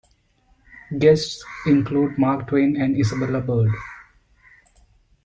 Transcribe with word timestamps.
Guests 0.97 1.45
included 1.67 2.17
Mark 2.17 2.47
Twain 2.47 2.75
and 2.75 2.99
Isabella 2.99 3.39
Bird. 3.39 3.69